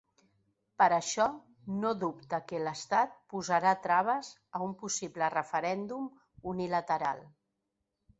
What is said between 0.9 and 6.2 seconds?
això, no dubta que l’estat posarà traves a un possible referèndum